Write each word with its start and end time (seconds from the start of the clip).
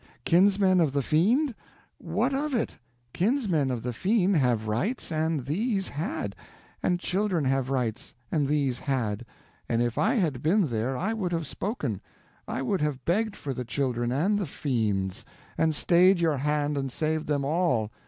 Kinsmen 0.25 0.81
of 0.81 0.93
the 0.93 1.03
Fiend? 1.03 1.53
What 1.99 2.33
of 2.33 2.55
it? 2.55 2.79
Kinsmen 3.13 3.69
of 3.69 3.83
the 3.83 3.93
Fiend 3.93 4.35
have 4.37 4.67
rights, 4.67 5.11
and 5.11 5.45
these 5.45 5.89
had; 5.89 6.35
and 6.81 6.99
children 6.99 7.45
have 7.45 7.69
rights, 7.69 8.15
and 8.31 8.47
these 8.47 8.79
had; 8.79 9.27
and 9.69 9.79
if 9.79 9.99
I 9.99 10.15
had 10.15 10.41
been 10.41 10.69
there 10.71 10.97
I 10.97 11.13
would 11.13 11.31
have 11.33 11.45
spoken—I 11.45 12.63
would 12.63 12.81
have 12.81 13.05
begged 13.05 13.35
for 13.35 13.53
the 13.53 13.63
children 13.63 14.11
and 14.11 14.39
the 14.39 14.47
fiends, 14.47 15.23
and 15.55 15.75
stayed 15.75 16.19
your 16.19 16.37
hand 16.37 16.79
and 16.79 16.91
saved 16.91 17.27
them 17.27 17.45
all. 17.45 17.91